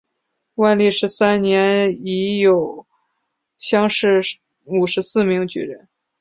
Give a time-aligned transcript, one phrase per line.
[0.55, 2.87] 万历十三年乙酉
[3.55, 4.23] 乡试
[4.63, 5.87] 五十四名举人。